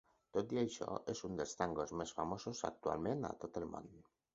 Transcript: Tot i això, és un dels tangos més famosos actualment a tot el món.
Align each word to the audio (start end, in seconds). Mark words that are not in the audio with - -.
Tot 0.37 0.55
i 0.55 0.59
això, 0.61 0.87
és 1.13 1.21
un 1.29 1.37
dels 1.41 1.55
tangos 1.61 1.95
més 2.03 2.17
famosos 2.23 2.67
actualment 2.75 3.33
a 3.35 3.37
tot 3.47 3.65
el 3.67 3.75
món. 3.77 3.99